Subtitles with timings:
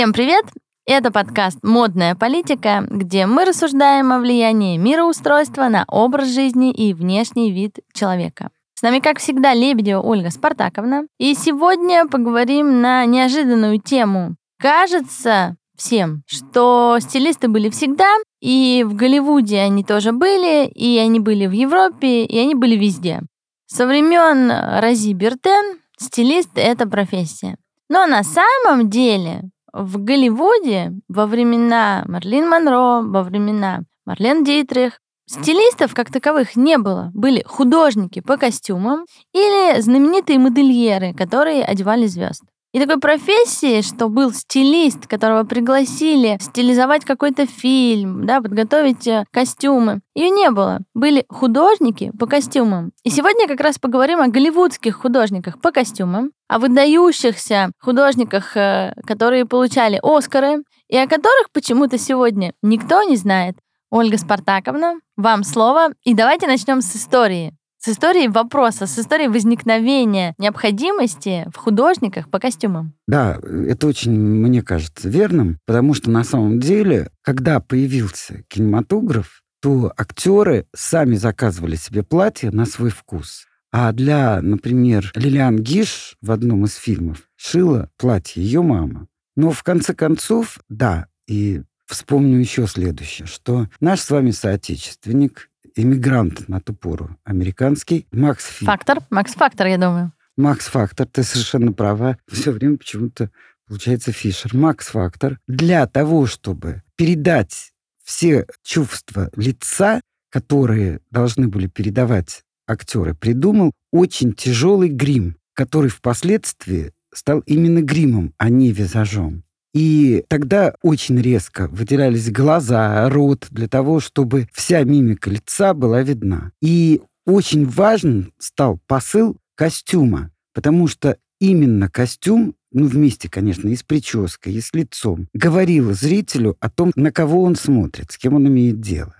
[0.00, 0.46] Всем привет!
[0.86, 7.52] Это подкаст «Модная политика», где мы рассуждаем о влиянии мироустройства на образ жизни и внешний
[7.52, 8.48] вид человека.
[8.72, 11.02] С нами, как всегда, Лебедева Ольга Спартаковна.
[11.18, 14.36] И сегодня поговорим на неожиданную тему.
[14.58, 21.44] Кажется всем, что стилисты были всегда, и в Голливуде они тоже были, и они были
[21.44, 23.20] в Европе, и они были везде.
[23.66, 27.58] Со времен Рози Бертен стилист— это профессия.
[27.90, 35.94] Но на самом деле в Голливуде во времена Марлин Монро, во времена Марлен Дитрих стилистов
[35.94, 37.10] как таковых не было.
[37.14, 42.42] Были художники по костюмам или знаменитые модельеры, которые одевали звезд.
[42.72, 50.00] И такой профессии, что был стилист, которого пригласили стилизовать какой-то фильм, да, подготовить э, костюмы,
[50.14, 50.78] ее не было.
[50.94, 52.92] Были художники по костюмам.
[53.02, 59.46] И сегодня как раз поговорим о голливудских художниках по костюмам, о выдающихся художниках, э, которые
[59.46, 63.56] получали Оскары, и о которых почему-то сегодня никто не знает.
[63.90, 65.88] Ольга Спартаковна, вам слово.
[66.04, 72.38] И давайте начнем с истории с историей вопроса, с историей возникновения необходимости в художниках по
[72.38, 72.92] костюмам.
[73.06, 79.92] Да, это очень, мне кажется, верным, потому что на самом деле, когда появился кинематограф, то
[79.96, 83.46] актеры сами заказывали себе платье на свой вкус.
[83.72, 89.06] А для, например, Лилиан Гиш в одном из фильмов шила платье ее мама.
[89.36, 96.48] Но в конце концов, да, и вспомню еще следующее, что наш с вами соотечественник иммигрант
[96.48, 98.64] на ту пору, американский, Макс Фи.
[98.64, 98.98] Фактор?
[99.10, 100.12] Макс Фактор, я думаю.
[100.36, 102.16] Макс Фактор, ты совершенно права.
[102.26, 103.30] Все время почему-то
[103.66, 104.54] получается Фишер.
[104.54, 107.72] Макс Фактор для того, чтобы передать
[108.04, 117.40] все чувства лица, которые должны были передавать актеры, придумал очень тяжелый грим, который впоследствии стал
[117.40, 119.44] именно гримом, а не визажом.
[119.72, 126.52] И тогда очень резко выделялись глаза, рот, для того, чтобы вся мимика лица была видна.
[126.60, 133.82] И очень важен стал посыл костюма, потому что именно костюм, ну, вместе, конечно, и с
[133.82, 138.48] прической, и с лицом, говорил зрителю о том, на кого он смотрит, с кем он
[138.48, 139.14] имеет дело.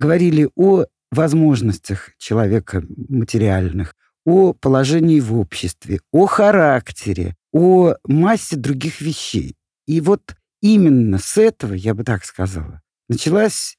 [0.00, 9.54] Говорили о возможностях человека материальных, о положении в обществе, о характере, о массе других вещей.
[9.86, 13.76] И вот именно с этого, я бы так сказала, началась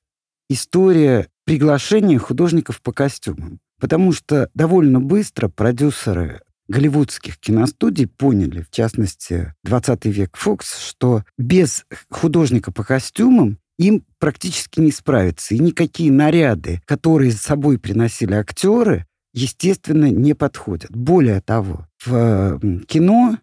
[0.49, 3.59] история приглашения художников по костюмам.
[3.79, 11.85] Потому что довольно быстро продюсеры голливудских киностудий поняли, в частности, 20 век Фокс, что без
[12.09, 15.53] художника по костюмам им практически не справиться.
[15.53, 20.91] И никакие наряды, которые с собой приносили актеры, естественно, не подходят.
[20.91, 23.37] Более того, в кино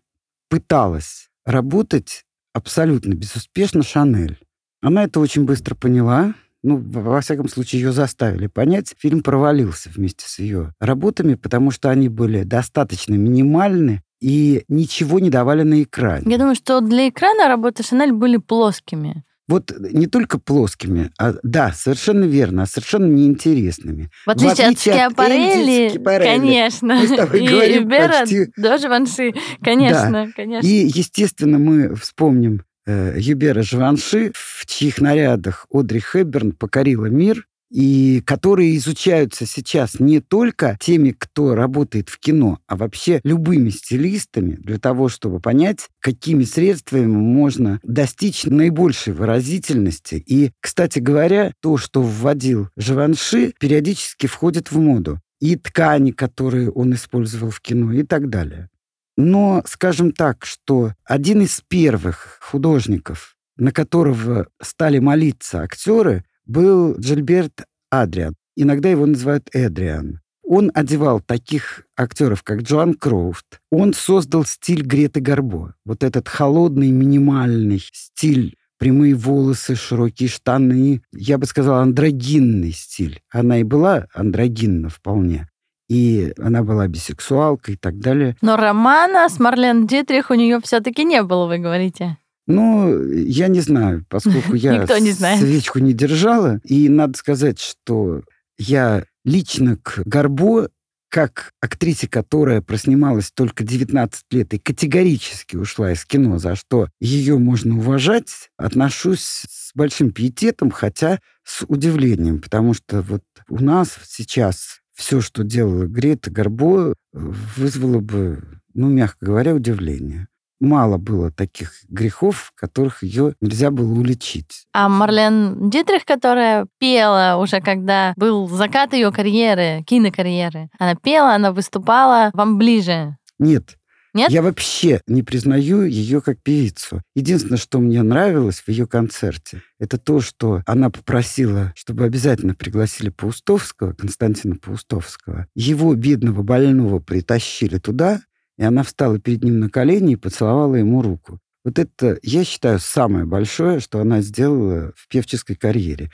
[0.49, 2.24] пыталась работать
[2.55, 4.39] абсолютно безуспешно Шанель.
[4.81, 6.35] Она это очень быстро поняла,
[6.65, 8.95] ну, во всяком случае, ее заставили понять.
[8.99, 15.29] Фильм провалился вместе с ее работами, потому что они были достаточно минимальны и ничего не
[15.29, 16.25] давали на экране.
[16.31, 19.25] Я думаю, что для экрана работы Шанель были плоскими.
[19.47, 24.11] Вот не только плоскими, а да, совершенно верно, а совершенно неинтересными.
[24.25, 26.95] В отличие, в отличие от Скиапарелли, конечно.
[26.95, 27.41] Мы с тобой
[27.77, 28.47] и Бера почти...
[28.57, 30.29] даже Ванши, конечно, да.
[30.35, 30.67] конечно.
[30.67, 38.21] И, естественно, мы вспомним э, Юбера Живанши, в чьих нарядах Одри Хэбберн покорила мир, и
[38.25, 44.79] которые изучаются сейчас не только теми, кто работает в кино, а вообще любыми стилистами для
[44.79, 50.23] того, чтобы понять, какими средствами можно достичь наибольшей выразительности.
[50.27, 55.21] И, кстати говоря, то, что вводил Живанши, периодически входит в моду.
[55.41, 58.69] И ткани, которые он использовал в кино, и так далее.
[59.17, 67.65] Но, скажем так, что один из первых художников, на которого стали молиться актеры, был Джильберт
[67.91, 68.35] Адриан.
[68.57, 70.21] Иногда его называют Эдриан.
[70.47, 73.61] Он одевал таких актеров, как Джоан Кроуфт.
[73.71, 75.75] Он создал стиль Греты Гарбо.
[75.85, 81.03] Вот этот холодный, минимальный стиль прямые волосы, широкие штаны.
[81.13, 83.23] Я бы сказал, андрогинный стиль.
[83.31, 85.49] Она и была андрогинна вполне.
[85.89, 88.37] И она была бисексуалкой и так далее.
[88.43, 92.19] Но романа с Марлен Дитрих у нее все-таки не было, вы говорите.
[92.47, 96.61] Ну, я не знаю, поскольку я не свечку не держала.
[96.65, 98.23] И надо сказать, что
[98.59, 100.69] я лично к Горбо,
[101.09, 107.39] как актрисе, которая проснималась только 19 лет и категорически ушла из кино, за что ее
[107.39, 114.81] можно уважать, отношусь с большим пиететом, хотя с удивлением, потому что вот у нас сейчас
[114.93, 118.43] все, что делала Грета Горбо, вызвало бы,
[118.75, 120.27] ну, мягко говоря, удивление.
[120.65, 124.67] Мало было таких грехов, которых ее нельзя было уличить.
[124.73, 131.53] А Марлен Дитрих, которая пела уже, когда был закат ее карьеры, кинокарьеры, она пела, она
[131.53, 133.17] выступала вам ближе.
[133.39, 133.77] Нет,
[134.15, 134.31] Нет?
[134.31, 137.03] Я вообще не признаю ее как певицу.
[137.17, 143.09] Единственное, что мне нравилось в ее концерте, это то, что она попросила, чтобы обязательно пригласили
[143.11, 145.49] Паустовского, Константина Паустовского.
[145.57, 148.21] Его бедного больного притащили туда,
[148.59, 151.41] и она встала перед ним на колени и поцеловала ему руку.
[151.65, 156.11] Вот это, я считаю, самое большое, что она сделала в певческой карьере.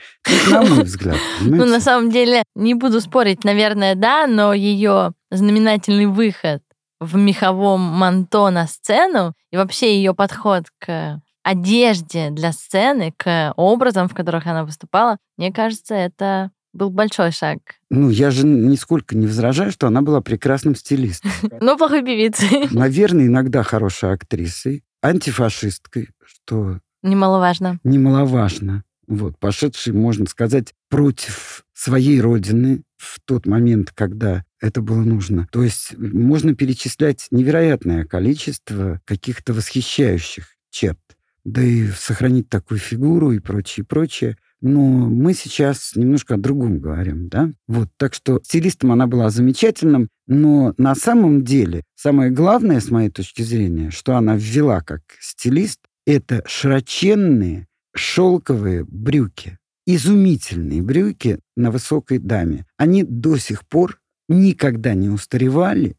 [0.49, 1.17] На мой взгляд.
[1.41, 6.61] Ну, на самом деле, не буду спорить, наверное, да, но ее знаменательный выход
[7.01, 14.07] в меховом манто на сцену и вообще ее подход к одежде для сцены, к образам,
[14.07, 17.59] в которых она выступала, мне кажется, это был большой шаг.
[17.89, 21.31] Ну, я же нисколько не возражаю, что она была прекрасным стилистом.
[21.61, 22.67] Но плохой певицей.
[22.71, 27.79] Наверное, иногда хорошей актрисой, антифашисткой, что Немаловажно.
[27.83, 28.83] немаловажно.
[29.07, 35.47] Вот, пошедшей, можно сказать, против своей родины в тот момент, когда это было нужно.
[35.51, 40.99] То есть можно перечислять невероятное количество каких-то восхищающих черт.
[41.43, 44.37] Да и сохранить такую фигуру и прочее, прочее.
[44.61, 47.51] Но мы сейчас немножко о другом говорим, да?
[47.67, 53.09] Вот, так что стилистом она была замечательным, но на самом деле самое главное, с моей
[53.09, 59.57] точки зрения, что она ввела как стилист, это широченные шелковые брюки.
[59.85, 62.65] Изумительные брюки на высокой даме.
[62.77, 63.99] Они до сих пор
[64.29, 65.97] никогда не устаревали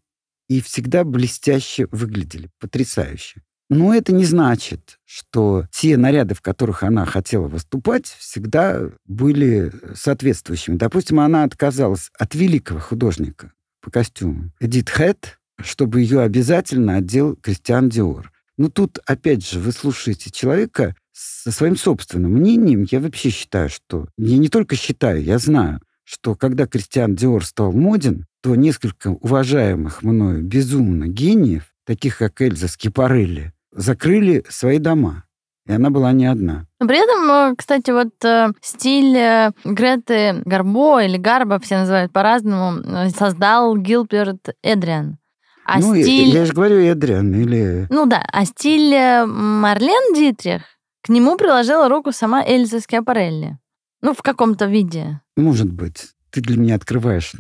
[0.49, 2.51] и всегда блестяще выглядели.
[2.61, 3.43] Потрясающе.
[3.75, 10.77] Но это не значит, что те наряды, в которых она хотела выступать, всегда были соответствующими.
[10.77, 17.89] Допустим, она отказалась от великого художника по костюмам Эдит Хэт, чтобы ее обязательно одел Кристиан
[17.89, 18.31] Диор.
[18.59, 22.87] Ну, тут, опять же, вы слушаете человека со своим собственным мнением.
[22.91, 24.07] Я вообще считаю, что...
[24.19, 30.03] Я не только считаю, я знаю, что когда Кристиан Диор стал моден, то несколько уважаемых
[30.03, 35.25] мною безумно гениев, таких как Эльза Скипарелли, закрыли свои дома.
[35.67, 36.67] И она была не одна.
[36.81, 42.13] Но при этом, э, кстати, вот э, стиль э, Греты Гарбо или Гарба, все называют
[42.13, 45.19] по-разному, э, создал Гилберт Эдриан.
[45.65, 46.35] А ну, я- стиль...
[46.35, 47.87] я, же говорю, Эдриан или...
[47.91, 48.93] Ну да, а стиль
[49.27, 50.63] Марлен Дитрих,
[51.05, 53.59] к нему приложила руку сама Эльза Скиапарелли.
[54.01, 55.21] Ну, в каком-то виде.
[55.37, 57.35] Может быть, ты для меня открываешь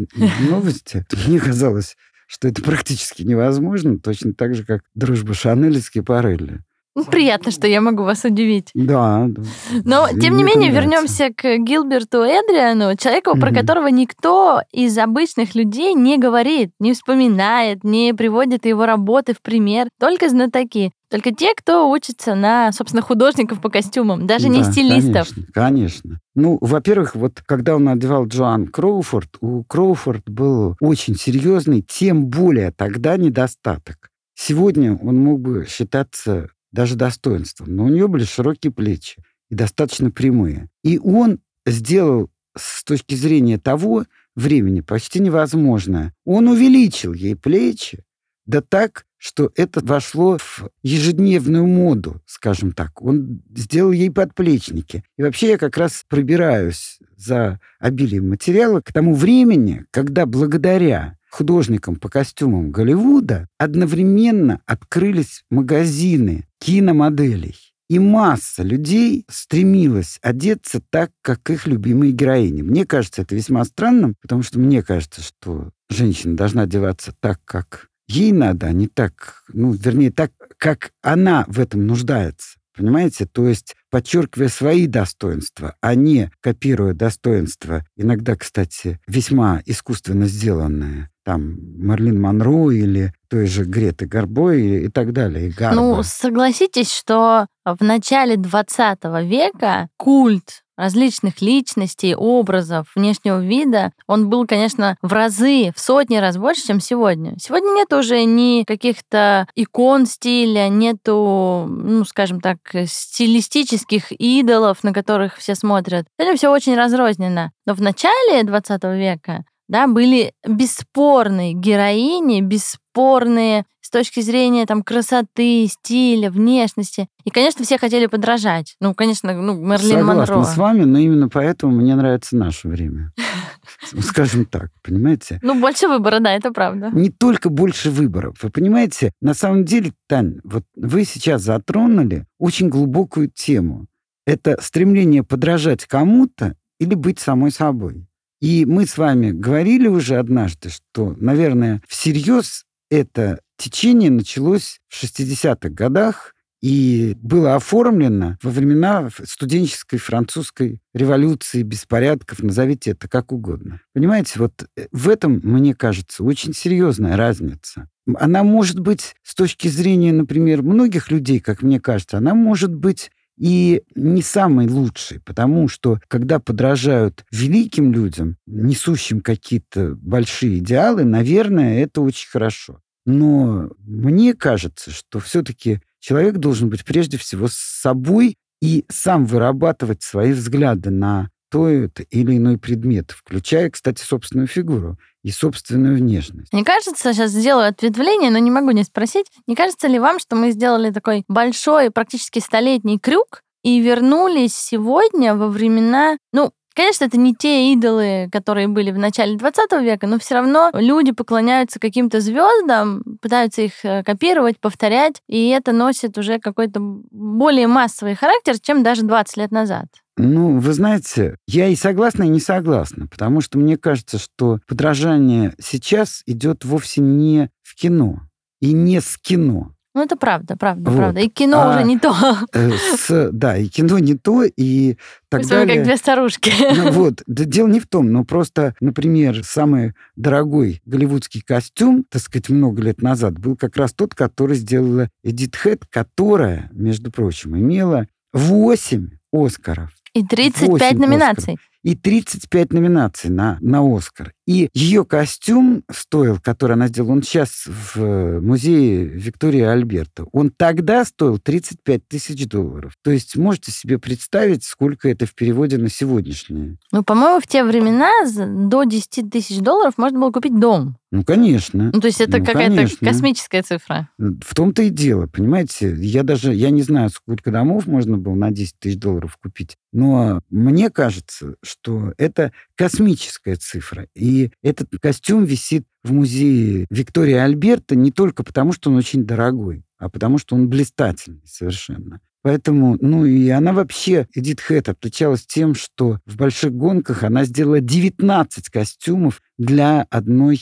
[0.48, 1.04] новости.
[1.26, 1.96] Мне казалось,
[2.32, 6.60] что это практически невозможно, точно так же, как дружба Шанель и Скипарелли.
[6.94, 8.68] Ну, приятно, что я могу вас удивить.
[8.74, 9.42] Да, да.
[9.84, 10.80] Но, И тем не менее, нравится.
[10.90, 13.60] вернемся к Гилберту Эдриану, человеку, про Мгм.
[13.60, 19.88] которого никто из обычных людей не говорит, не вспоминает, не приводит его работы в пример.
[19.98, 20.92] Только знатоки.
[21.12, 25.28] Только те, кто учится на, собственно, художников по костюмам, даже не Да, стилистов.
[25.28, 26.20] Конечно, конечно.
[26.34, 32.72] Ну, во-первых, вот когда он одевал Джоан Кроуфорд, у Кроуфорд был очень серьезный, тем более
[32.72, 34.08] тогда недостаток.
[34.34, 40.10] Сегодня он мог бы считаться даже достоинством, но у нее были широкие плечи и достаточно
[40.10, 40.70] прямые.
[40.82, 46.14] И он сделал с точки зрения того времени почти невозможное.
[46.24, 48.02] Он увеличил ей плечи,
[48.46, 53.00] да так, что это вошло в ежедневную моду, скажем так.
[53.00, 55.04] Он сделал ей подплечники.
[55.16, 61.94] И вообще я как раз пробираюсь за обилием материала к тому времени, когда благодаря художникам
[61.94, 67.54] по костюмам Голливуда одновременно открылись магазины киномоделей.
[67.88, 72.62] И масса людей стремилась одеться так, как их любимые героини.
[72.62, 77.91] Мне кажется, это весьма странным, потому что мне кажется, что женщина должна одеваться так, как
[78.08, 82.58] ей надо, а не так, ну, вернее, так, как она в этом нуждается.
[82.76, 83.26] Понимаете?
[83.26, 91.58] То есть подчеркивая свои достоинства, а не копируя достоинства, иногда, кстати, весьма искусственно сделанные, там,
[91.78, 95.54] Марлин Монро или той же Греты Гарбо и, и так далее, и.
[95.72, 104.46] Ну, согласитесь, что в начале 20 века культ различных личностей, образов, внешнего вида, он был,
[104.46, 107.34] конечно, в разы, в сотни раз больше, чем сегодня.
[107.38, 115.36] Сегодня нет уже ни каких-то икон стиля, нету, ну, скажем так, стилистических идолов, на которых
[115.36, 116.06] все смотрят.
[116.18, 117.52] Сегодня все очень разрозненно.
[117.66, 126.30] Но в начале 20 века да, были бесспорные героини, бесспорные точки зрения там красоты, стиля,
[126.30, 127.06] внешности.
[127.24, 128.74] И, конечно, все хотели подражать.
[128.80, 130.44] Ну, конечно, ну, Мерлин Согласна Монро.
[130.44, 133.12] с вами, но именно поэтому мне нравится наше время.
[134.00, 135.38] Скажем так, понимаете?
[135.42, 136.90] Ну, больше выбора, да, это правда.
[136.92, 138.38] Не только больше выборов.
[138.42, 143.86] Вы понимаете, на самом деле, Тань, вот вы сейчас затронули очень глубокую тему.
[144.26, 148.06] Это стремление подражать кому-то или быть самой собой.
[148.40, 155.68] И мы с вами говорили уже однажды, что, наверное, всерьез это течение началось в 60-х
[155.70, 163.80] годах и было оформлено во времена студенческой французской революции, беспорядков, назовите это как угодно.
[163.92, 167.88] Понимаете, вот э, в этом, мне кажется, очень серьезная разница.
[168.16, 173.10] Она может быть с точки зрения, например, многих людей, как мне кажется, она может быть
[173.36, 181.82] и не самый лучший, потому что когда подражают великим людям, несущим какие-то большие идеалы, наверное,
[181.82, 182.80] это очень хорошо.
[183.04, 190.02] Но мне кажется, что все-таки человек должен быть прежде всего с собой и сам вырабатывать
[190.02, 196.52] свои взгляды на тот или иной предмет, включая, кстати, собственную фигуру и собственную внешность.
[196.52, 200.34] Мне кажется, сейчас сделаю ответвление, но не могу не спросить, не кажется ли вам, что
[200.34, 207.18] мы сделали такой большой, практически столетний крюк и вернулись сегодня во времена, ну, Конечно, это
[207.18, 212.20] не те идолы, которые были в начале 20 века, но все равно люди поклоняются каким-то
[212.20, 218.82] звездам, пытаются их э, копировать, повторять, и это носит уже какой-то более массовый характер, чем
[218.82, 219.86] даже 20 лет назад.
[220.16, 225.54] Ну, вы знаете, я и согласна, и не согласна, потому что мне кажется, что подражание
[225.58, 228.20] сейчас идет вовсе не в кино
[228.60, 229.74] и не с кино.
[229.94, 230.96] Ну, это правда, правда, вот.
[230.96, 231.20] правда.
[231.20, 232.14] И кино а, уже не то.
[232.54, 234.96] Э, с, да, и кино не то, и
[235.28, 235.76] так Мы далее.
[235.76, 236.50] как две старушки.
[236.74, 242.22] Ну, вот, да, дело не в том, но просто, например, самый дорогой голливудский костюм, так
[242.22, 247.56] сказать, много лет назад, был как раз тот, который сделала Эдит Хэт, которая, между прочим,
[247.56, 249.90] имела 8 Оскаров.
[250.14, 251.54] И 35 номинаций.
[251.54, 254.32] Оскаров и 35 номинаций на, на Оскар.
[254.46, 261.04] И ее костюм стоил, который она сделала, он сейчас в музее Виктории Альберта, он тогда
[261.04, 262.94] стоил 35 тысяч долларов.
[263.02, 266.76] То есть можете себе представить, сколько это в переводе на сегодняшнее.
[266.90, 270.96] Ну, по-моему, в те времена до 10 тысяч долларов можно было купить дом.
[271.12, 271.90] Ну, конечно.
[271.92, 273.06] Ну, то есть это ну, какая-то конечно.
[273.06, 274.08] космическая цифра.
[274.16, 275.94] В том-то и дело, понимаете?
[275.94, 280.40] Я даже, я не знаю, сколько домов можно было на 10 тысяч долларов купить, но
[280.48, 284.08] мне кажется, что это космическая цифра.
[284.14, 289.84] И этот костюм висит в музее Виктории Альберта не только потому, что он очень дорогой,
[289.98, 292.20] а потому что он блистательный совершенно.
[292.40, 297.80] Поэтому, ну и она вообще, Эдит Хэт, отличалась тем, что в больших гонках она сделала
[297.80, 300.60] 19 костюмов для одной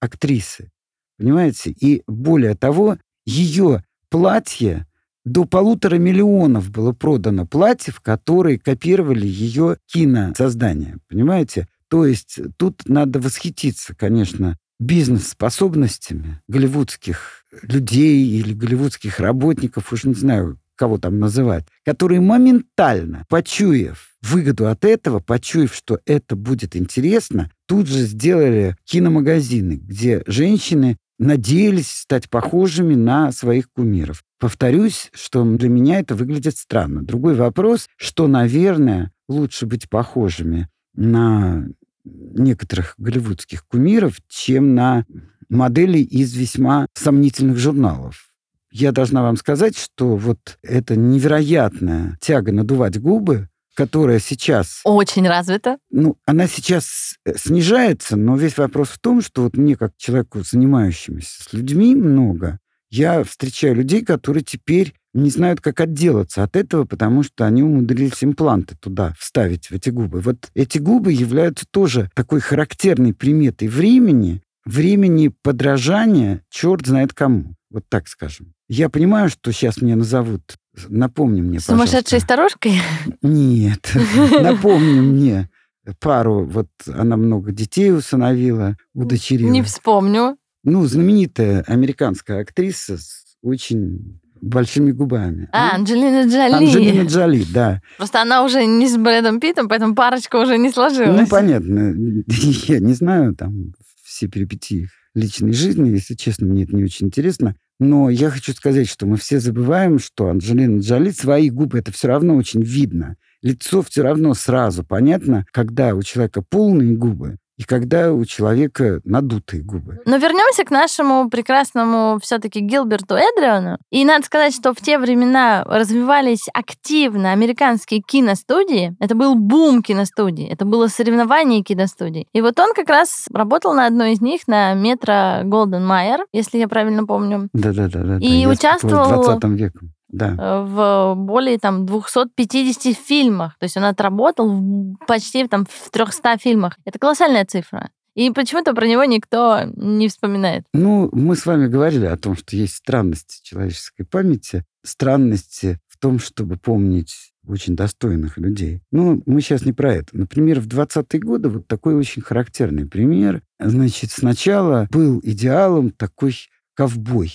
[0.00, 0.70] актрисы.
[1.18, 1.70] Понимаете?
[1.70, 4.86] И более того, ее платье
[5.24, 10.96] до полутора миллионов было продано платьев, которые копировали ее киносоздание.
[11.08, 11.68] Понимаете?
[11.88, 20.58] То есть тут надо восхититься, конечно, бизнес-способностями голливудских людей или голливудских работников, уж не знаю,
[20.80, 27.86] кого там называть, которые моментально, почуяв выгоду от этого, почуяв, что это будет интересно, тут
[27.86, 34.22] же сделали киномагазины, где женщины надеялись стать похожими на своих кумиров.
[34.38, 37.02] Повторюсь, что для меня это выглядит странно.
[37.04, 41.66] Другой вопрос, что, наверное, лучше быть похожими на
[42.06, 45.04] некоторых голливудских кумиров, чем на
[45.50, 48.29] моделей из весьма сомнительных журналов.
[48.70, 54.80] Я должна вам сказать, что вот эта невероятная тяга надувать губы, которая сейчас...
[54.84, 55.78] Очень развита.
[55.90, 60.42] Ну, она сейчас э, снижается, но весь вопрос в том, что вот мне, как человеку,
[60.42, 62.58] занимающемуся с людьми много,
[62.90, 68.22] я встречаю людей, которые теперь не знают, как отделаться от этого, потому что они умудрились
[68.22, 70.20] импланты туда вставить, в эти губы.
[70.20, 77.54] Вот эти губы являются тоже такой характерной приметой времени, времени подражания черт знает кому.
[77.70, 78.52] Вот так скажем.
[78.72, 80.54] Я понимаю, что сейчас мне назовут.
[80.88, 82.80] Напомни мне, Сумасшедшей старушкой?
[83.20, 83.92] Нет.
[84.40, 85.50] Напомни мне
[85.98, 86.44] пару.
[86.44, 89.50] Вот она много детей усыновила, удочерила.
[89.50, 90.36] Не вспомню.
[90.62, 95.48] Ну, знаменитая американская актриса с очень большими губами.
[95.50, 96.64] А, Анджелина Джоли.
[96.64, 97.82] Анджелина Джоли, да.
[97.96, 101.22] Просто она уже не с Брэдом Питтом, поэтому парочка уже не сложилась.
[101.22, 101.92] Ну, понятно.
[102.68, 103.74] Я не знаю там
[104.04, 107.56] все перипетии личной жизни, если честно, мне это не очень интересно.
[107.78, 112.08] Но я хочу сказать, что мы все забываем, что Анджелина Джоли, свои губы, это все
[112.08, 113.16] равно очень видно.
[113.42, 119.62] Лицо все равно сразу понятно, когда у человека полные губы, и когда у человека надутые
[119.62, 120.00] губы.
[120.06, 123.76] Но вернемся к нашему прекрасному все-таки Гилберту Эдриону.
[123.90, 128.96] И надо сказать, что в те времена развивались активно американские киностудии.
[128.98, 130.48] Это был бум киностудий.
[130.48, 132.26] Это было соревнование киностудий.
[132.32, 136.56] И вот он как раз работал на одной из них, на метро Голден Майер, если
[136.56, 137.50] я правильно помню.
[137.52, 138.16] Да-да-да.
[138.22, 139.22] И участвовал...
[139.22, 140.36] В 20 веком да.
[140.38, 143.56] Э, в более там 250 фильмах.
[143.58, 146.76] То есть он отработал почти там в 300 фильмах.
[146.84, 147.90] Это колоссальная цифра.
[148.14, 150.64] И почему-то про него никто не вспоминает.
[150.74, 156.18] Ну, мы с вами говорили о том, что есть странности человеческой памяти, странности в том,
[156.18, 158.82] чтобы помнить очень достойных людей.
[158.90, 160.08] Ну, мы сейчас не про это.
[160.12, 163.42] Например, в 20-е годы вот такой очень характерный пример.
[163.58, 166.34] Значит, сначала был идеалом такой
[166.74, 167.32] ковбой,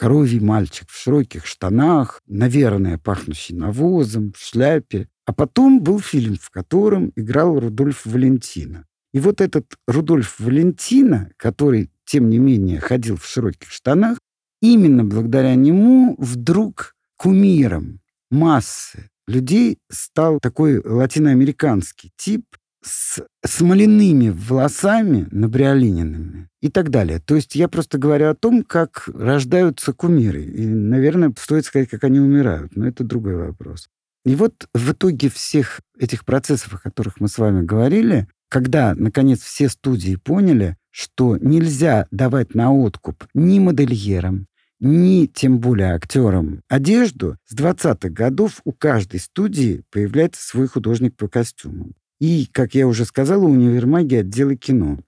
[0.00, 5.08] коровий мальчик в широких штанах, наверное, пахнущий навозом, в шляпе.
[5.26, 8.86] А потом был фильм, в котором играл Рудольф Валентина.
[9.12, 14.16] И вот этот Рудольф Валентина, который, тем не менее, ходил в широких штанах,
[14.62, 22.46] именно благодаря нему вдруг кумиром массы людей стал такой латиноамериканский тип,
[22.82, 27.20] с смоляными волосами набриолиненными и так далее.
[27.20, 30.44] То есть я просто говорю о том, как рождаются кумиры.
[30.44, 33.88] И, наверное, стоит сказать, как они умирают, но это другой вопрос.
[34.24, 39.40] И вот в итоге всех этих процессов, о которых мы с вами говорили, когда, наконец,
[39.40, 44.46] все студии поняли, что нельзя давать на откуп ни модельерам,
[44.80, 51.28] ни тем более актерам одежду, с 20-х годов у каждой студии появляется свой художник по
[51.28, 51.94] костюмам.
[52.20, 54.98] И, как я уже сказала, универмаги отделы кино.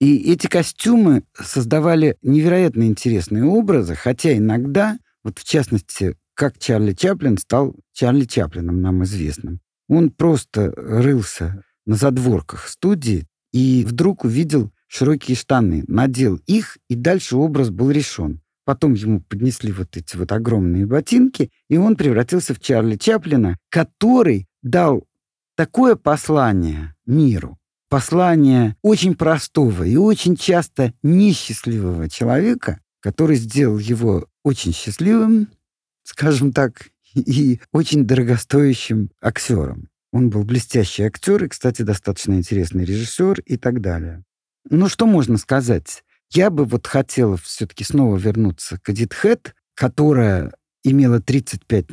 [0.00, 7.36] И эти костюмы создавали невероятно интересные образы, хотя иногда, вот в частности, как Чарли Чаплин
[7.38, 9.60] стал Чарли Чаплином, нам известным.
[9.88, 17.36] Он просто рылся на задворках студии и вдруг увидел широкие штаны, надел их, и дальше
[17.36, 18.40] образ был решен.
[18.64, 24.46] Потом ему поднесли вот эти вот огромные ботинки, и он превратился в Чарли Чаплина, который
[24.62, 25.04] дал
[25.60, 27.58] такое послание миру,
[27.90, 35.48] послание очень простого и очень часто несчастливого человека, который сделал его очень счастливым,
[36.02, 39.90] скажем так, и очень дорогостоящим актером.
[40.12, 44.24] Он был блестящий актер и, кстати, достаточно интересный режиссер и так далее.
[44.70, 46.04] Ну, что можно сказать?
[46.30, 51.88] Я бы вот хотела все-таки снова вернуться к Эдит Хэт, которая имела 35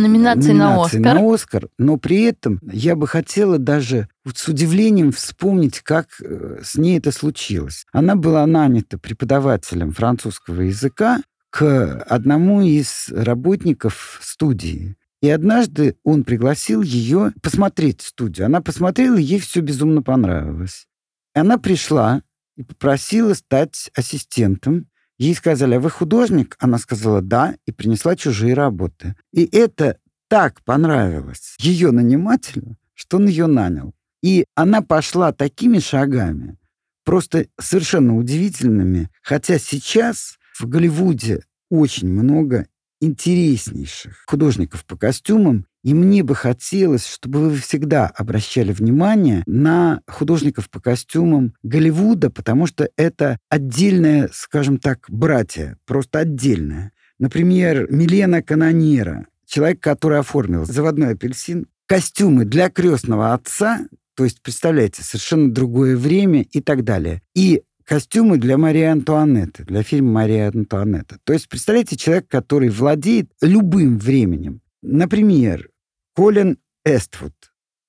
[0.00, 1.14] Номинации, на Оскар.
[1.14, 1.68] на Оскар.
[1.78, 6.98] Но при этом я бы хотела даже вот с удивлением вспомнить, как э, с ней
[6.98, 7.86] это случилось.
[7.92, 14.96] Она была нанята преподавателем французского языка к одному из работников студии.
[15.20, 18.46] И однажды он пригласил ее посмотреть студию.
[18.46, 20.86] Она посмотрела, ей все безумно понравилось.
[21.34, 22.22] Она пришла
[22.56, 24.86] и попросила стать ассистентом
[25.20, 26.56] Ей сказали, а вы художник?
[26.60, 29.14] Она сказала, да, и принесла чужие работы.
[29.32, 33.92] И это так понравилось ее нанимателю, что он ее нанял.
[34.22, 36.56] И она пошла такими шагами,
[37.04, 39.10] просто совершенно удивительными.
[39.20, 42.66] Хотя сейчас в Голливуде очень много
[43.00, 50.68] интереснейших художников по костюмам, и мне бы хотелось, чтобы вы всегда обращали внимание на художников
[50.68, 56.92] по костюмам Голливуда, потому что это отдельное, скажем так, братья, просто отдельное.
[57.18, 63.80] Например, Милена Канонера, человек, который оформил заводной апельсин, костюмы для крестного отца,
[64.14, 67.22] то есть, представляете, совершенно другое время и так далее.
[67.34, 71.18] И костюмы для Марии Антуанетты, для фильма «Мария Антуанетта».
[71.24, 74.60] То есть, представляете, человек, который владеет любым временем.
[74.80, 75.68] Например,
[76.14, 77.34] Колин Эствуд.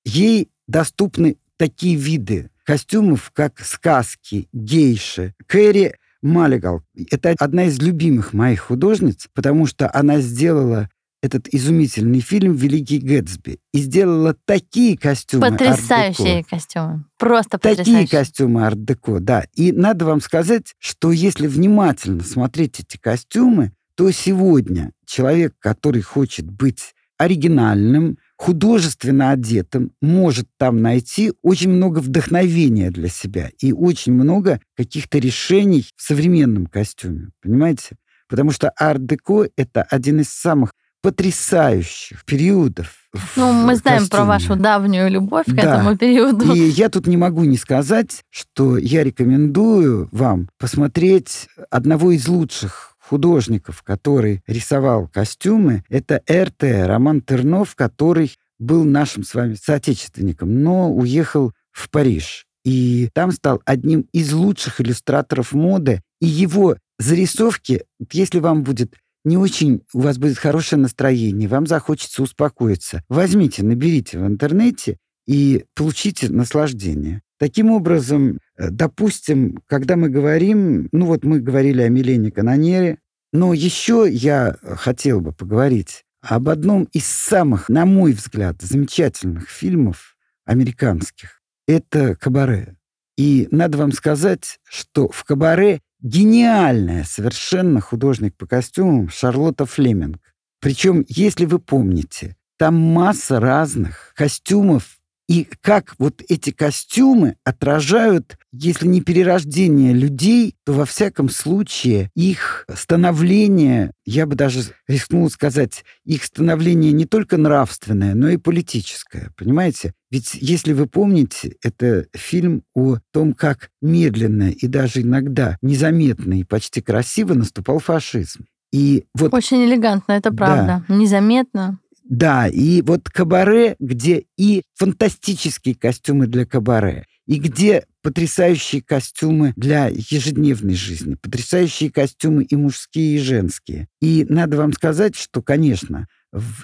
[0.04, 5.36] Ей доступны такие виды костюмов, как сказки, гейши.
[5.46, 6.82] Кэрри Маллигал.
[7.12, 10.90] Это одна из любимых моих художниц, потому что она сделала
[11.22, 17.06] этот изумительный фильм «Великий Гэтсби» и сделала такие костюмы Потрясающие костюмы.
[17.18, 18.02] Просто потрясающие.
[18.02, 19.46] Такие костюмы арт-деко, да.
[19.56, 26.50] И надо вам сказать, что если внимательно смотреть эти костюмы, то сегодня человек, который хочет
[26.50, 34.60] быть оригинальным, художественно одетым, может там найти очень много вдохновения для себя и очень много
[34.76, 37.30] каких-то решений в современном костюме.
[37.44, 37.98] Понимаете?
[38.28, 42.96] Потому что арт-деко— это один из самых потрясающих периодов.
[43.36, 44.20] Ну, мы знаем костюме.
[44.20, 45.54] про вашу давнюю любовь да.
[45.54, 46.54] к этому периоду.
[46.54, 52.96] И я тут не могу не сказать, что я рекомендую вам посмотреть одного из лучших
[53.00, 60.90] художников, который рисовал костюмы, это РТ, Роман Тернов, который был нашим с вами соотечественником, но
[60.94, 62.46] уехал в Париж.
[62.64, 66.02] и там стал одним из лучших иллюстраторов моды.
[66.20, 72.24] И его зарисовки, если вам будет не очень, у вас будет хорошее настроение, вам захочется
[72.24, 77.22] успокоиться, возьмите, наберите в интернете и получите наслаждение.
[77.40, 83.00] Таким образом, э, допустим, когда мы говорим, ну вот мы говорили о Милене Канонере,
[83.34, 90.16] но еще я хотел бы поговорить об одном из самых, на мой взгляд, замечательных фильмов
[90.46, 91.42] американских.
[91.68, 92.76] Это «Кабаре».
[93.18, 100.20] И надо вам сказать, что в «Кабаре» гениальная совершенно художник по костюмам Шарлотта Флеминг.
[100.60, 105.01] Причем, если вы помните, там масса разных костюмов
[105.32, 112.66] и как вот эти костюмы отражают, если не перерождение людей, то во всяком случае их
[112.76, 119.32] становление, я бы даже рискнул сказать, их становление не только нравственное, но и политическое.
[119.38, 119.94] Понимаете?
[120.10, 126.44] Ведь если вы помните, это фильм о том, как медленно и даже иногда незаметно и
[126.44, 128.48] почти красиво наступал фашизм.
[128.74, 130.84] И вот, Очень элегантно, это правда.
[130.90, 130.94] Да.
[130.94, 131.80] Незаметно.
[132.12, 139.88] Да, и вот кабаре, где и фантастические костюмы для кабаре, и где потрясающие костюмы для
[139.88, 143.88] ежедневной жизни, потрясающие костюмы и мужские, и женские.
[144.02, 146.10] И надо вам сказать, что, конечно,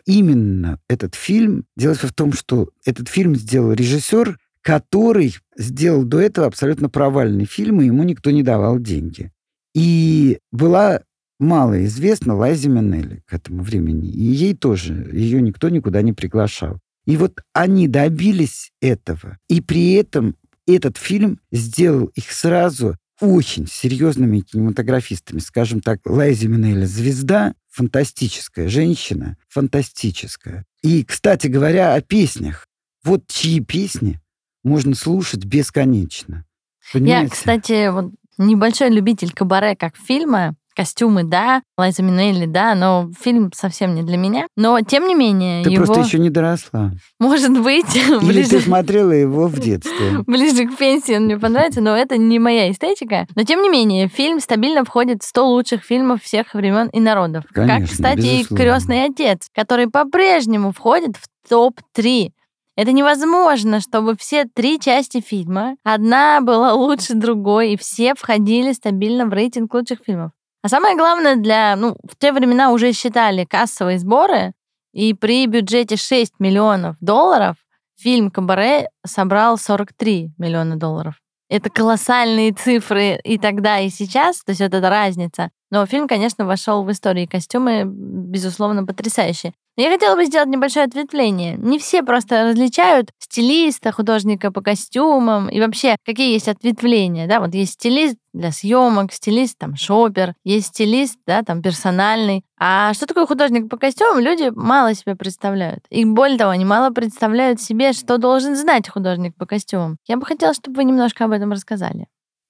[0.05, 6.47] именно этот фильм, дело в том, что этот фильм сделал режиссер, который сделал до этого
[6.47, 9.31] абсолютно провальный фильм, и ему никто не давал деньги.
[9.73, 11.03] И была
[11.39, 14.09] мало известна Лайзе Минелли к этому времени.
[14.09, 16.79] И ей тоже, ее никто никуда не приглашал.
[17.05, 19.37] И вот они добились этого.
[19.47, 25.39] И при этом этот фильм сделал их сразу очень серьезными кинематографистами.
[25.39, 30.65] Скажем так, Лайзи Минелли звезда, фантастическая женщина, фантастическая.
[30.83, 32.67] И, кстати говоря, о песнях.
[33.03, 34.19] Вот чьи песни
[34.63, 36.45] можно слушать бесконечно.
[36.91, 37.23] Понимаете?
[37.23, 43.51] Я, кстати, вот небольшой любитель кабаре как фильма, костюмы, да, Лайза Минелли, да, но фильм
[43.53, 44.45] совсем не для меня.
[44.55, 45.85] Но, тем не менее, Ты его...
[45.85, 46.91] просто еще не доросла.
[47.19, 47.95] Может быть.
[47.95, 48.49] Или ближе...
[48.49, 50.19] ты смотрела его в детстве.
[50.27, 53.25] ближе к пенсии он мне понравится, но это не моя эстетика.
[53.35, 57.45] Но, тем не менее, фильм стабильно входит в 100 лучших фильмов всех времен и народов.
[57.51, 58.53] Конечно, как, кстати, безусловно.
[58.53, 62.29] и «Крестный отец», который по-прежнему входит в топ-3
[62.77, 69.25] это невозможно, чтобы все три части фильма, одна была лучше другой, и все входили стабильно
[69.25, 70.31] в рейтинг лучших фильмов.
[70.67, 74.51] А самое главное, для, ну, в те времена уже считали кассовые сборы,
[74.91, 77.55] и при бюджете 6 миллионов долларов
[77.97, 81.15] фильм «Кабаре» собрал 43 миллиона долларов.
[81.47, 85.51] Это колоссальные цифры и тогда, и сейчас, то есть вот эта разница.
[85.71, 89.53] Но фильм, конечно, вошел в историю костюмы, безусловно, потрясающие.
[89.79, 91.55] Я хотела бы сделать небольшое ответвление.
[91.55, 97.27] Не все просто различают стилиста, художника по костюмам и вообще, какие есть ответвления.
[97.27, 102.43] Да, вот есть стилист для съемок, стилист там шопер, есть стилист, да, там персональный.
[102.59, 105.85] А что такое художник по костюмам, люди мало себе представляют.
[105.91, 109.97] И более того, они мало представляют себе, что должен знать художник по костюмам.
[110.07, 112.07] Я бы хотела, чтобы вы немножко об этом рассказали.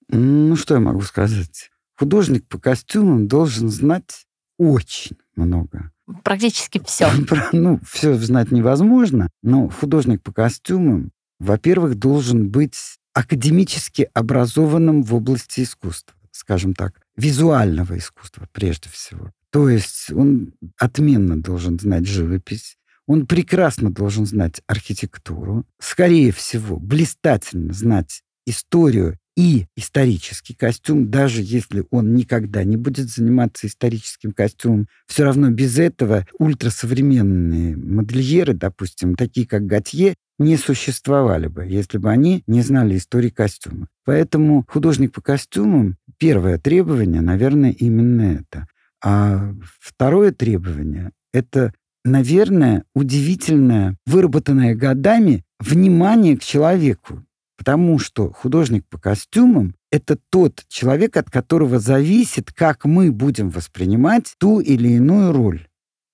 [0.08, 1.68] Ну, что я могу сказать?
[1.98, 4.24] Художник по костюмам должен знать
[4.56, 5.92] очень много
[6.22, 7.10] практически все.
[7.52, 12.76] Ну, все знать невозможно, но художник по костюмам, во-первых, должен быть
[13.14, 19.32] академически образованным в области искусства, скажем так, визуального искусства прежде всего.
[19.50, 27.72] То есть он отменно должен знать живопись, он прекрасно должен знать архитектуру, скорее всего, блистательно
[27.72, 35.22] знать историю и исторический костюм, даже если он никогда не будет заниматься историческим костюмом, все
[35.22, 42.42] равно без этого ультрасовременные модельеры, допустим, такие как Готье, не существовали бы, если бы они
[42.48, 43.86] не знали истории костюма.
[44.04, 48.66] Поэтому художник по костюмам, первое требование, наверное, именно это.
[49.04, 51.72] А второе требование— это,
[52.04, 57.22] наверное, удивительное, выработанное годами внимание к человеку.
[57.58, 64.32] Потому что художник по костюмам— это тот человек, от которого зависит, как мы будем воспринимать
[64.38, 65.66] ту или иную роль.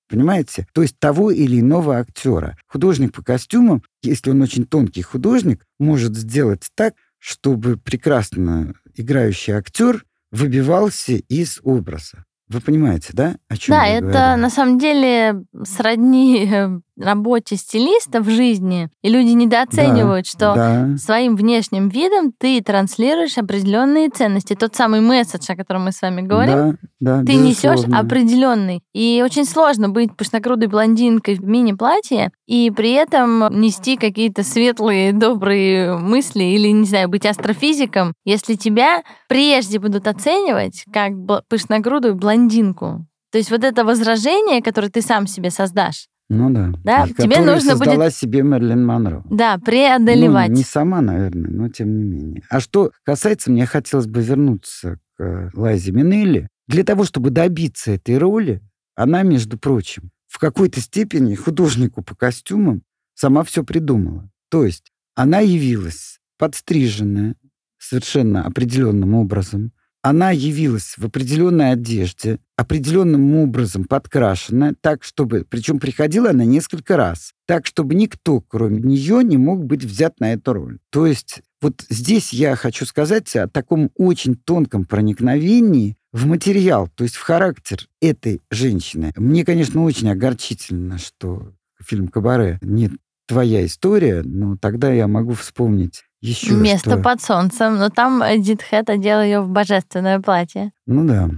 [0.09, 0.67] Понимаете?
[0.73, 2.57] То есть того или иного актера.
[2.67, 10.05] Художник по костюмам, если он очень тонкий художник, может сделать так, чтобы прекрасно играющий актер
[10.31, 12.25] выбивался из образа.
[12.49, 14.43] Вы понимаете, да, о чем Да, это говорю?
[14.43, 16.47] на самом деле сродни
[16.99, 20.97] работе стилиста в жизни, и люди недооценивают, Да, что да.
[20.97, 24.55] своим внешним видом ты транслируешь определенные ценности.
[24.55, 28.83] Тот самый месседж, о котором мы с вами говорим, Да, да, ты несешь определенный.
[28.93, 35.97] И очень сложно быть пышногрудой блондинкой в мини-платье и при этом нести какие-то светлые, добрые
[35.99, 41.13] мысли или, не знаю, быть астрофизиком, если тебя прежде будут оценивать как
[41.49, 43.07] пышногрудую блондинку.
[43.33, 46.73] То есть вот это возражение, которое ты сам себе создашь, Ну да.
[46.85, 49.23] Да, И тебе нужно будет- создала себе Мерлин Монро.
[49.31, 50.51] да, Ну, преодолевать.
[50.51, 52.43] не сама, наверное, но тем не менее.
[52.49, 56.49] А что касается, мне хотелось бы вернуться к э, Лайзе Минелли.
[56.67, 58.63] Для того, чтобы добиться этой роли,
[58.97, 62.83] она, между прочим, в какой-то степени художнику по костюмам
[63.15, 64.31] сама все придумала.
[64.51, 67.37] То есть она явилась подстриженная
[67.79, 69.73] совершенно определенным образом.
[70.05, 75.47] Она явилась в определенной одежде, определенным образом подкрашенная, так, чтобы...
[75.49, 80.35] Причем приходила она несколько раз, так, чтобы никто, кроме нее, не мог быть взят на
[80.35, 80.79] эту роль.
[80.91, 87.05] То есть вот здесь я хочу сказать о таком очень тонком проникновении в материал, то
[87.05, 89.11] есть в характер этой женщины.
[89.17, 92.91] Мне, конечно, очень огорчительно, что фильм «Кабаре» не
[93.27, 97.03] твоя история, но тогда я могу вспомнить еще Место что...
[97.03, 97.77] под солнцем.
[97.77, 100.73] Но там Эдит Хэт одела ее в божественное платье.
[100.87, 101.29] Ну да.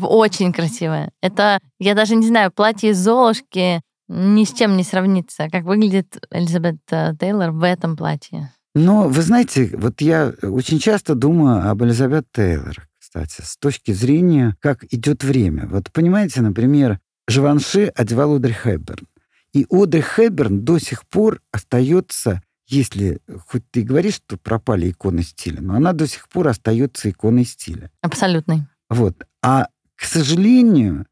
[0.00, 1.10] Очень красивое.
[1.20, 5.48] Это, я даже не знаю, платье из Золушки ни с чем не сравнится.
[5.50, 8.52] Как выглядит Элизабет э, Тейлор в этом платье.
[8.74, 14.56] Но, вы знаете, вот я очень часто думаю об Элизабет Тейлор, кстати, с точки зрения,
[14.60, 15.66] как идет время.
[15.66, 19.06] Вот понимаете, например, Живанши одевал Одри Хэбберн.
[19.52, 22.40] И Одри Хэбберн до сих пор остается,
[22.72, 27.10] если хоть ты и говоришь, что пропали иконы стиля, но она до сих пор остается
[27.10, 27.90] иконой стиля.
[28.00, 28.64] Абсолютный.
[28.88, 29.26] Вот.
[29.42, 31.06] А, к сожалению,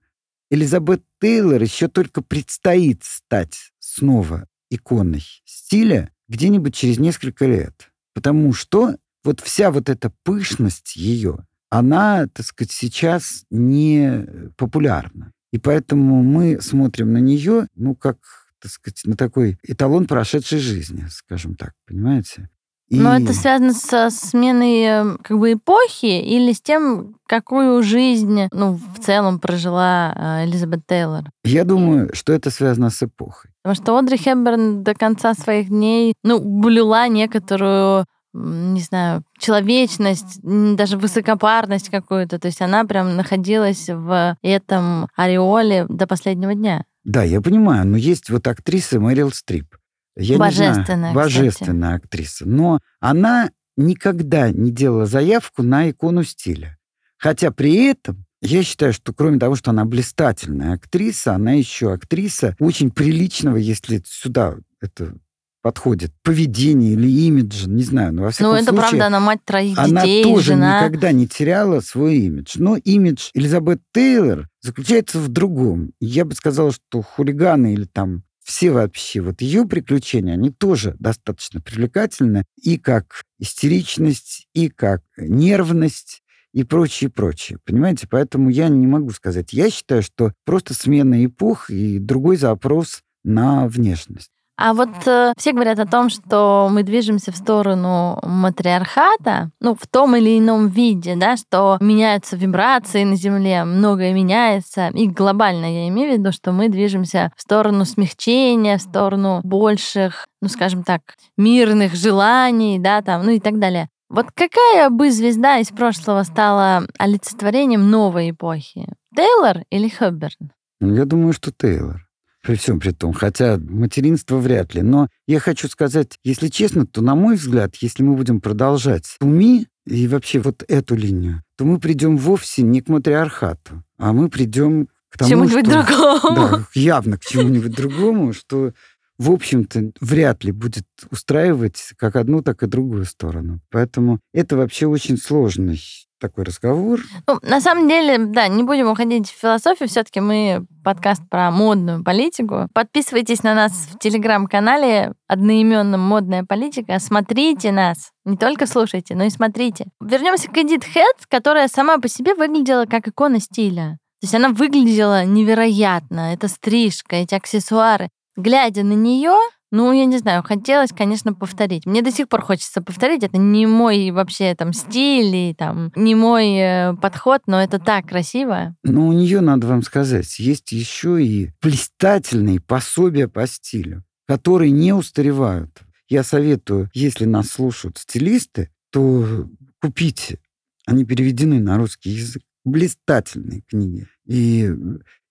[0.50, 7.90] Элизабет Тейлор еще только предстоит стать снова иконой стиля где-нибудь через несколько лет.
[8.14, 15.32] Потому что вот вся вот эта пышность ее, она, так сказать, сейчас не популярна.
[15.52, 21.04] И поэтому мы смотрим на нее, ну, как, так сказать, на такой эталон прошедшей жизни,
[21.10, 22.48] скажем так, понимаете?
[22.88, 28.48] И- Но это связано со сменой э, как бы эпохи или с тем, какую жизнь
[28.52, 31.24] ну, в целом прожила э, Элизабет Тейлор?
[31.44, 33.52] Я думаю, что это связано с эпохой.
[33.62, 40.96] Потому что Одри Хепберн до конца своих дней, ну, блюла некоторую, не знаю, человечность, даже
[40.96, 42.38] высокопарность какую-то.
[42.40, 46.84] То есть она прям находилась в этом ореоле до последнего дня.
[47.04, 49.76] Да, я понимаю, но есть вот актриса Мэрил Стрип.
[50.16, 51.14] Я не знаю, Божественная, кстати.
[51.14, 52.48] божественная актриса.
[52.48, 56.76] Но она никогда не делала заявку на икону стиля.
[57.16, 62.56] Хотя при этом я считаю, что кроме того, что она блистательная актриса, она еще актриса
[62.58, 65.14] очень приличного, если сюда это
[65.62, 68.12] подходит, поведение или имиджа, не знаю.
[68.12, 70.80] Но во всяком Ну, это случае, правда, она мать троих она детей, тоже жена.
[70.80, 72.54] никогда не теряла свой имидж.
[72.56, 75.92] Но имидж Элизабет Тейлор заключается в другом.
[76.00, 81.60] Я бы сказала, что хулиганы или там все вообще, вот ее приключения, они тоже достаточно
[81.60, 87.58] привлекательны и как истеричность, и как нервность, и прочее, прочее.
[87.64, 88.08] Понимаете?
[88.10, 89.52] Поэтому я не могу сказать.
[89.52, 94.30] Я считаю, что просто смена эпох и другой запрос на внешность.
[94.62, 99.86] А вот э, все говорят о том, что мы движемся в сторону матриархата, ну, в
[99.86, 104.88] том или ином виде, да, что меняются вибрации на Земле, многое меняется.
[104.88, 110.26] И глобально я имею в виду, что мы движемся в сторону смягчения, в сторону больших,
[110.42, 111.00] ну, скажем так,
[111.38, 113.88] мирных желаний, да, там, ну и так далее.
[114.10, 118.86] Вот какая бы звезда из прошлого стала олицетворением новой эпохи?
[119.16, 120.52] Тейлор или Хэбберн?
[120.80, 122.09] Ну, Я думаю, что Тейлор.
[122.42, 124.82] При всем при том, хотя материнство вряд ли.
[124.82, 129.66] Но я хочу сказать, если честно, то, на мой взгляд, если мы будем продолжать уми
[129.86, 134.88] и вообще вот эту линию, то мы придем вовсе не к матриархату, а мы придем
[135.10, 135.82] к тому, Чему-нибудь что...
[135.82, 136.36] другому.
[136.36, 138.72] Да, явно к чему-нибудь другому, что,
[139.20, 143.60] в общем-то, вряд ли будет устраивать как одну, так и другую сторону.
[143.70, 145.78] Поэтому это вообще очень сложный
[146.18, 147.00] такой разговор.
[147.26, 149.90] Ну, на самом деле, да, не будем уходить в философию.
[149.90, 152.68] Все-таки мы подкаст про модную политику.
[152.72, 156.98] Подписывайтесь на нас в телеграм-канале одноименном «Модная политика».
[156.98, 158.12] Смотрите нас.
[158.24, 159.88] Не только слушайте, но и смотрите.
[160.00, 163.98] Вернемся к Эдит Хэт, которая сама по себе выглядела как икона стиля.
[164.20, 166.32] То есть она выглядела невероятно.
[166.32, 168.08] Это стрижка, эти аксессуары.
[168.40, 169.36] Глядя на нее,
[169.70, 171.86] Ну, я не знаю, хотелось, конечно, повторить.
[171.86, 173.22] Мне до сих пор хочется повторить.
[173.22, 178.08] Это не мой вообще там стиль и там не мой э, подход, но это так
[178.08, 178.74] красиво.
[178.82, 184.92] Но у нее, надо вам сказать, есть еще и блистательные пособия по стилю, которые не
[184.92, 185.82] устаревают.
[186.08, 189.46] Я советую, если нас слушают стилисты, то
[189.80, 190.40] купите.
[190.86, 192.42] Они переведены на русский язык.
[192.64, 194.08] Блистательные книги.
[194.26, 194.68] И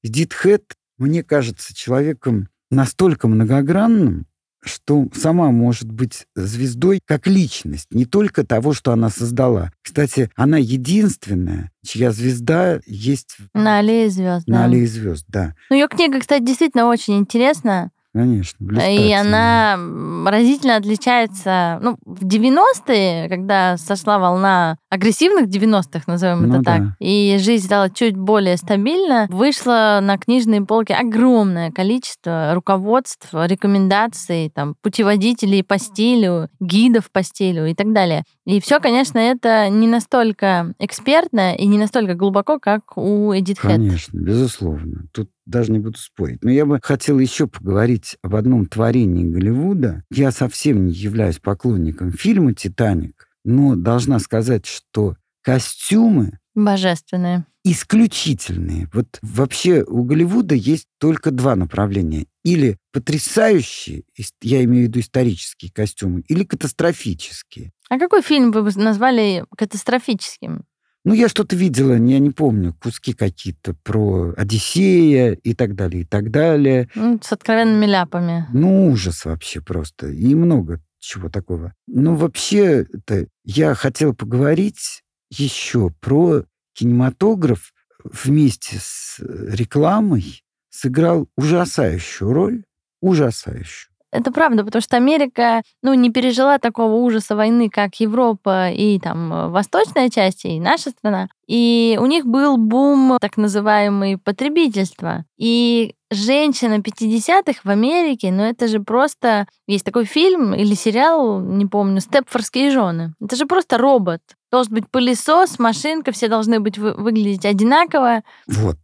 [0.02, 4.26] Эдит Хэт, мне кажется, человеком настолько многогранным,
[4.62, 9.72] что сама может быть звездой как личность, не только того, что она создала.
[9.82, 13.38] Кстати, она единственная, чья звезда есть...
[13.54, 14.66] На аллее звезд, На да.
[14.66, 15.56] аллее звезд, да.
[15.70, 17.92] Ну, ее книга, кстати, действительно очень интересна.
[18.14, 19.78] Конечно, И она
[20.26, 26.96] разительно отличается, ну, в 90-е, когда сошла волна агрессивных 90-х, назовем Ну это так, да.
[27.00, 34.76] и жизнь стала чуть более стабильна, вышло на книжные полки огромное количество руководств, рекомендаций, там,
[34.82, 38.24] путеводителей по стилю, гидов по стилю и так далее.
[38.46, 43.60] И все, конечно, это не настолько экспертно и не настолько глубоко, как у Эдит.
[43.60, 45.04] Конечно, безусловно.
[45.14, 46.44] Тут даже не буду спорить.
[46.44, 50.04] Но я бы хотел еще поговорить об одном творении Голливуда.
[50.12, 57.46] Я совсем не являюсь поклонником фильма «Титаник», но должна сказать, что костюмы Божественные.
[57.64, 58.90] исключительные.
[58.94, 62.26] Вот вообще у Голливуда есть только два направления.
[62.44, 64.04] Или потрясающие,
[64.42, 67.72] я имею в виду исторические костюмы, или катастрофические.
[67.90, 70.64] А какой фильм вы бы назвали катастрофическим?
[71.06, 76.06] Ну, я что-то видела, я не помню, куски какие-то про Одиссея и так далее, и
[76.06, 76.90] так далее.
[76.94, 78.48] Ну, с откровенными ляпами.
[78.52, 80.08] Ну, ужас вообще просто.
[80.08, 81.74] И много чего такого.
[81.88, 92.32] Ну, вообще, это я хотел поговорить еще про кинематограф вместе с э, рекламой сыграл ужасающую
[92.32, 92.64] роль,
[93.02, 93.89] ужасающую.
[94.12, 99.32] Это правда, потому что Америка, ну, не пережила такого ужаса войны, как Европа и там
[99.32, 101.30] э, восточная часть, и наша страна.
[101.48, 105.26] И у них был бум так называемый потребительства.
[105.38, 109.48] И женщина 50-х в Америке, ну это же просто...
[109.68, 113.14] Есть такой фильм или сериал, не помню, «Степфорские жены».
[113.22, 114.22] Это же просто робот.
[114.52, 118.24] Должен быть пылесос, машинка, все должны быть вы- выглядеть одинаково.
[118.48, 118.78] Вот.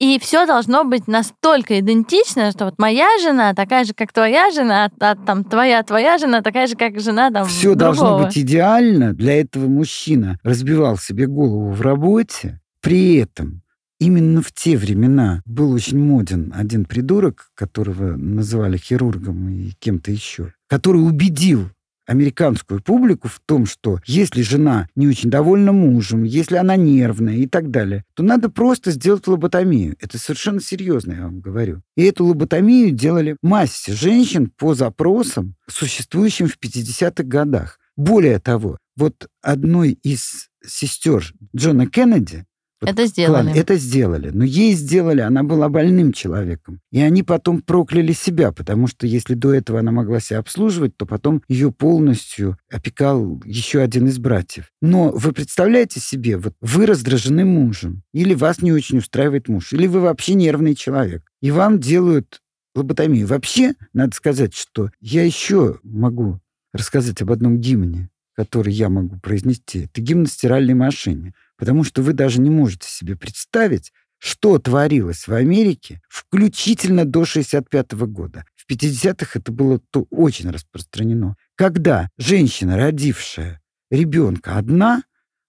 [0.00, 4.86] И все должно быть настолько идентично, что вот моя жена такая же, как твоя жена,
[4.98, 9.12] а, а там твоя твоя жена такая же, как жена там Все должно быть идеально.
[9.12, 12.60] Для этого мужчина разбивал себе голову в работе.
[12.80, 13.60] При этом
[13.98, 20.54] именно в те времена был очень моден один придурок, которого называли хирургом и кем-то еще,
[20.66, 21.68] который убедил
[22.10, 27.46] американскую публику в том, что если жена не очень довольна мужем, если она нервная и
[27.46, 29.94] так далее, то надо просто сделать лоботомию.
[30.00, 31.82] Это совершенно серьезно, я вам говорю.
[31.96, 37.78] И эту лоботомию делали массе женщин по запросам, существующим в 50-х годах.
[37.96, 42.44] Более того, вот одной из сестер Джона Кеннеди
[42.80, 43.42] вот Это сделали.
[43.42, 44.30] клан, это сделали.
[44.30, 46.80] Но ей сделали, она была больным человеком.
[46.90, 51.06] И они потом прокляли себя, потому что если до этого она могла себя обслуживать, то
[51.06, 54.70] потом ее полностью опекал еще один из братьев.
[54.80, 59.86] Но вы представляете себе, вот вы раздражены мужем, или вас не очень устраивает муж, или
[59.86, 62.40] вы вообще нервный человек, и вам делают
[62.74, 63.26] лоботомию.
[63.26, 66.40] Вообще, надо сказать, что я еще могу
[66.72, 69.84] рассказать об одном гимне, который я могу произнести.
[69.84, 71.34] Это гимн стиральной машине.
[71.60, 77.92] Потому что вы даже не можете себе представить, что творилось в Америке, включительно до 65
[78.06, 78.46] года.
[78.56, 81.36] В 50-х это было то очень распространено.
[81.56, 85.02] Когда женщина, родившая ребенка одна,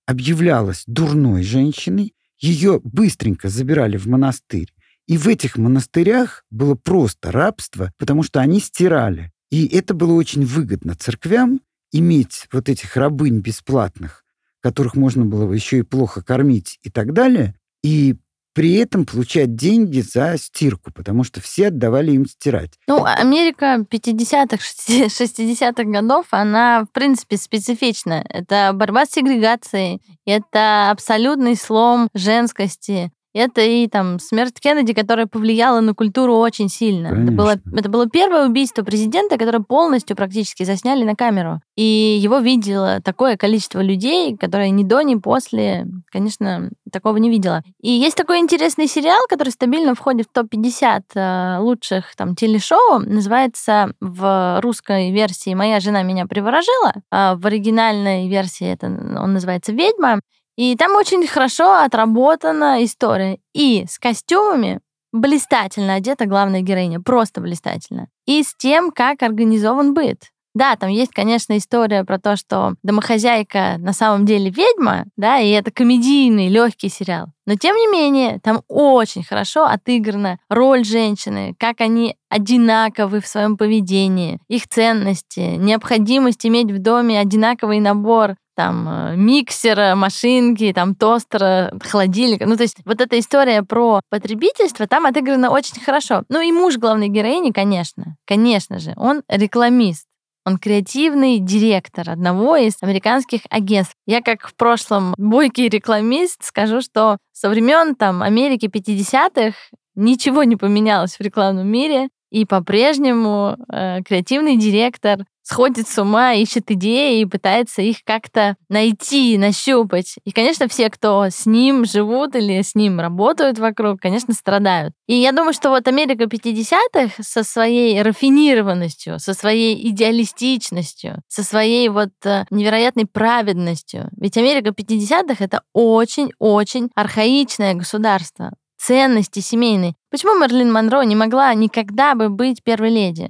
[0.05, 4.73] объявлялась дурной женщиной, ее быстренько забирали в монастырь.
[5.07, 9.31] И в этих монастырях было просто рабство, потому что они стирали.
[9.49, 11.61] И это было очень выгодно церквям
[11.93, 14.20] иметь вот этих рабынь бесплатных,
[14.61, 18.15] которых можно было еще и плохо кормить и так далее, и
[18.53, 22.73] при этом получать деньги за стирку, потому что все отдавали им стирать.
[22.87, 28.25] Ну, Америка 50-х, 60-х годов, она, в принципе, специфична.
[28.27, 35.79] Это борьба с сегрегацией, это абсолютный слом женскости, это и там смерть Кеннеди, которая повлияла
[35.79, 37.07] на культуру очень сильно.
[37.07, 41.61] Это было, это было первое убийство президента, которое полностью практически засняли на камеру.
[41.75, 47.63] И его видело такое количество людей, которые ни до, ни после, конечно, такого не видела.
[47.81, 52.99] И есть такой интересный сериал, который стабильно входит в топ-50 э, лучших там телешоу.
[52.99, 56.93] Называется в русской версии «Моя жена меня приворожила».
[57.09, 60.19] А в оригинальной версии это он называется «Ведьма».
[60.57, 68.07] И там очень хорошо отработана история и с костюмами, блистательно одета главная героиня, просто блистательно.
[68.25, 70.31] И с тем, как организован быт.
[70.53, 75.49] Да, там есть, конечно, история про то, что домохозяйка на самом деле ведьма, да, и
[75.49, 77.27] это комедийный, легкий сериал.
[77.45, 83.55] Но тем не менее, там очень хорошо отыграна роль женщины, как они одинаковы в своем
[83.55, 91.73] поведении, их ценности, необходимость иметь в доме одинаковый набор там э, миксера, машинки, там тостера,
[91.81, 92.45] холодильника.
[92.45, 96.23] Ну, то есть вот эта история про потребительство там отыграна очень хорошо.
[96.29, 100.05] Ну и муж главной героини, конечно, конечно же, он рекламист.
[100.43, 103.93] Он креативный директор одного из американских агентств.
[104.07, 109.55] Я как в прошлом бойкий рекламист скажу, что со времен там Америки 50-х
[109.95, 116.71] ничего не поменялось в рекламном мире, и по-прежнему э, креативный директор сходит с ума, ищет
[116.71, 120.15] идеи и пытается их как-то найти, нащупать.
[120.23, 124.93] И, конечно, все, кто с ним живут или с ним работают вокруг, конечно, страдают.
[125.07, 131.89] И я думаю, что вот Америка 50-х со своей рафинированностью, со своей идеалистичностью, со своей
[131.89, 134.09] вот э, невероятной праведностью.
[134.15, 138.51] Ведь Америка 50-х— это очень-очень архаичное государство
[138.81, 139.95] ценности семейные.
[140.09, 143.29] Почему Мерлин Монро не могла никогда бы быть первой леди?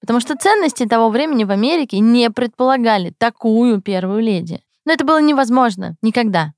[0.00, 4.60] Потому что ценности того времени в Америке не предполагали такую первую леди.
[4.84, 5.96] Но это было невозможно.
[6.02, 6.52] Никогда.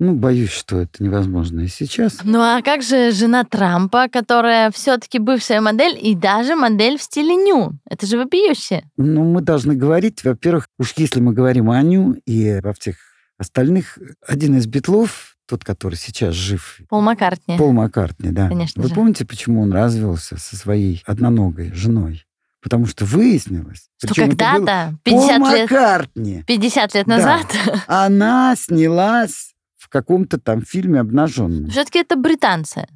[0.00, 2.20] Ну, боюсь, что это невозможно и сейчас.
[2.24, 7.36] Ну а как же жена Трампа, которая все-таки бывшая модель и даже модель в стиле
[7.36, 7.78] ню?
[7.88, 8.84] Это же вопиюще.
[8.96, 12.96] Ну, мы должны говорить, во-первых, уж если мы говорим о ню и во всех
[13.38, 16.80] остальных, один из битлов, тот, который сейчас жив.
[16.88, 17.56] Пол Маккартни.
[17.58, 18.48] Пол Маккартни, да.
[18.48, 18.94] Конечно Вы же.
[18.94, 22.24] помните, почему он развелся со своей одноногой женой?
[22.62, 27.16] Потому что выяснилось, Что когда-то, Пол 50 лет, Маккартни, 50 лет Да.
[27.16, 27.46] назад,
[27.86, 31.68] она снялась в каком-то там фильме обнаженном.
[31.70, 32.86] все-таки это британцы.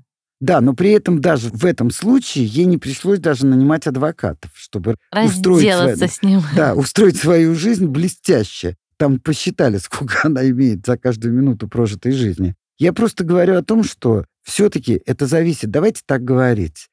[0.40, 4.94] Да, но при этом даже в этом случае ей не пришлось даже нанимать адвокатов, чтобы
[5.12, 6.42] устроить, свою- с ним.
[6.56, 8.76] да, устроить свою жизнь блестяще.
[8.98, 12.54] Там посчитали, сколько она имеет за каждую минуту прожитой жизни.
[12.78, 15.70] Я просто говорю о том, что все-таки это зависит.
[15.70, 16.88] Давайте так говорить.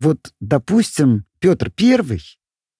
[0.00, 2.22] Вот, допустим, Петр Первый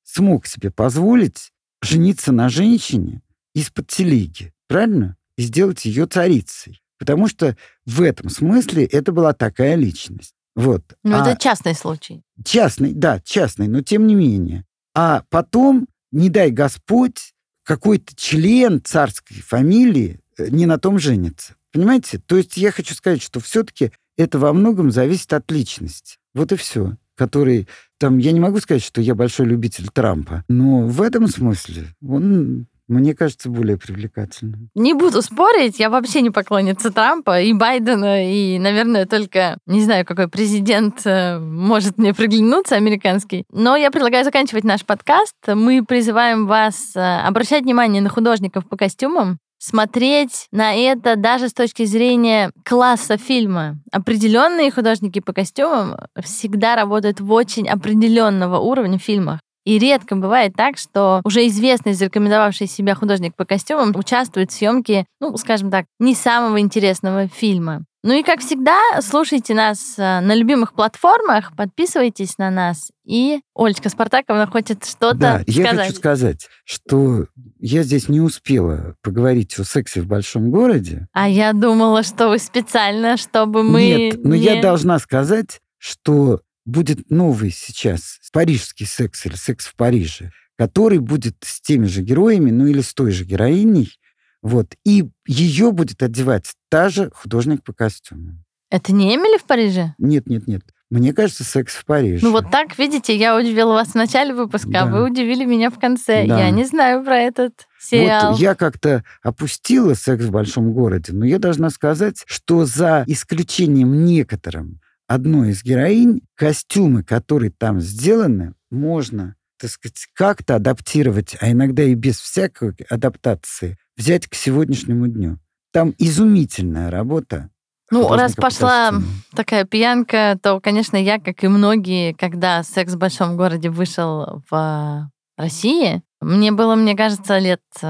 [0.04, 1.50] смог себе позволить
[1.82, 3.22] жениться на женщине
[3.54, 5.16] из-под телеги, правильно?
[5.36, 6.80] И сделать ее царицей.
[6.98, 7.56] Потому что
[7.86, 10.34] в этом смысле это была такая личность.
[10.56, 10.82] Вот.
[11.04, 12.22] Ну, А- это частный случай.
[12.44, 14.64] Частный, да, частный, но тем не менее.
[14.94, 17.32] А потом, не дай Господь,
[17.68, 21.54] какой-то член царской фамилии э, не на том женится.
[21.70, 22.18] Понимаете?
[22.18, 26.16] То есть я хочу сказать, что все-таки это во многом зависит от личности.
[26.32, 26.96] Вот и все.
[27.14, 31.94] Который там, я не могу сказать, что я большой любитель Трампа, но в этом смысле
[32.00, 34.70] он, мне кажется, более привлекательным.
[34.74, 40.06] Не буду спорить, я вообще не поклонница Трампа и Байдена, и, наверное, только не знаю,
[40.06, 43.44] какой президент э, может мне приглянуться, американский.
[43.52, 45.36] Но я предлагаю заканчивать наш подкаст.
[45.46, 51.52] Мы призываем вас э, обращать внимание на художников по костюмам, смотреть на это даже с
[51.52, 53.78] точки зрения класса фильма.
[53.92, 59.40] Определенные художники по костюмам всегда работают в очень определенного уровня фильмах.
[59.68, 65.04] И редко бывает так, что уже известный, зарекомендовавший себя художник по костюмам участвует в съемке,
[65.20, 67.84] ну, скажем так, не самого интересного фильма.
[68.02, 72.90] Ну и, как всегда, слушайте нас э, на любимых платформах, подписывайтесь на нас.
[73.04, 75.86] И Олечка Спартаковна хочет что-то Да, я сказать.
[75.88, 77.26] хочу сказать, что
[77.58, 82.38] я здесь не успела поговорить о сексе в большом городе, А я думала, что вы
[82.38, 83.84] специально, чтобы мы...
[83.84, 89.74] Нет, но не- я должна сказать, что будет новый сейчас парижский секс или секс в
[89.74, 93.98] Париже, который будет с теми же героями, ну или с той же героиней,
[94.42, 98.44] вот, и ее будет одевать та же художник по костюмам.
[98.70, 99.94] Это не Эмили в Париже?
[99.98, 100.62] Нет, нет, нет.
[100.90, 102.24] Мне кажется, секс в Париже.
[102.24, 104.86] Ну вот так, видите, я удивила вас в начале выпуска, а Да.
[104.86, 106.26] вы удивили меня в конце.
[106.26, 106.38] Да.
[106.38, 108.32] Я не знаю про этот сериал.
[108.32, 114.04] Вот я как-то опустила секс в большом городе, но я должна сказать, что за исключением
[114.04, 121.82] некоторым одной из героинь, костюмы, которые там сделаны, можно, так сказать, как-то адаптировать, а иногда
[121.82, 125.38] и без всякой адаптации, взять к сегодняшнему дню.
[125.72, 127.50] Там изумительная работа.
[127.90, 129.08] Ну, раз пошла костюмам.
[129.34, 135.10] такая пьянка, то, конечно, я, как и многие, когда «Секс в большом городе» вышел в
[135.38, 137.86] России, мне было, мне кажется, лет э,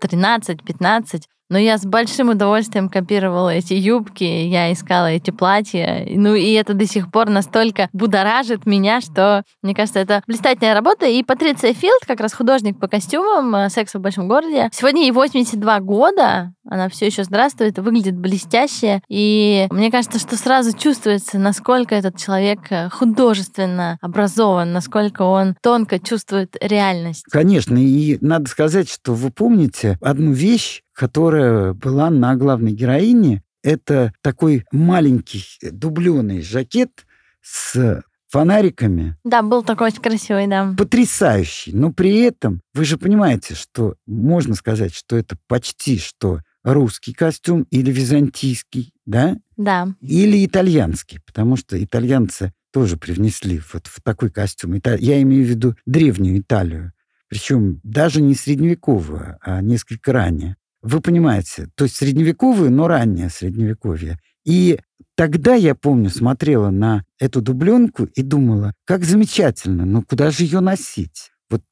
[0.00, 1.22] 13-15,
[1.52, 6.06] Но я с большим удовольствием копировала эти юбки, я искала эти платья.
[6.08, 11.04] Ну и это до сих пор настолько будоражит меня, что, мне кажется, это блистательная работа.
[11.04, 15.10] И Патриция Филд, как раз художник по костюмам э, «Секс в большом городе», сегодня ей
[15.10, 19.02] 82 года, она все еще здравствует, выглядит блестяще.
[19.10, 25.98] И мне кажется, что сразу чувствуется, насколько этот человек э, художественно образован, насколько он тонко
[25.98, 27.24] чувствует реальность.
[27.30, 33.42] Конечно, и надо сказать, что вы помните одну вещь, которая была на главной героине.
[33.62, 37.06] Это такой маленький дубленый жакет
[37.40, 39.16] с фонариками.
[39.24, 40.74] Да, был такой очень красивый, да.
[40.76, 41.72] Потрясающий.
[41.72, 47.66] Но при этом вы же понимаете, что можно сказать, что это почти что русский костюм
[47.70, 49.36] или византийский, да?
[49.56, 49.88] Да.
[50.00, 54.80] Или итальянский, потому что итальянцы тоже привнесли вот в такой костюм.
[54.98, 56.92] Я имею в виду древнюю Италию.
[57.28, 60.56] Причем даже не средневековую, а несколько ранее.
[60.82, 64.18] Вы понимаете, то есть средневековую, но раннее средневековье.
[64.44, 64.80] И
[65.14, 70.60] тогда, я помню, смотрела на эту дубленку и думала, как замечательно, но куда же ее
[70.60, 71.30] носить?
[71.48, 71.62] Вот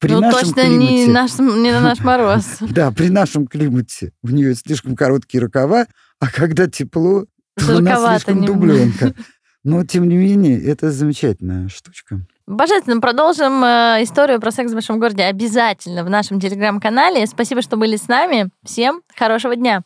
[0.00, 1.06] при ну, нашем точно климате...
[1.06, 2.44] не, наш, не на наш мороз.
[2.60, 5.86] Да, при нашем климате у нее слишком короткие рукава,
[6.18, 9.14] а когда тепло, то она слишком дубленка.
[9.64, 12.26] Но, тем не менее, это замечательная штучка.
[12.46, 13.00] Божественно.
[13.00, 17.26] Продолжим э, историю про секс в большом городе обязательно в нашем телеграм-канале.
[17.26, 18.50] Спасибо, что были с нами.
[18.64, 19.82] Всем хорошего дня.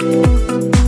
[0.00, 0.83] thank you